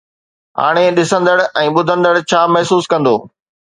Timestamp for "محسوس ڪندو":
2.55-3.15